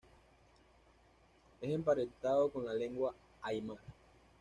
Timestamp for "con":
2.51-2.65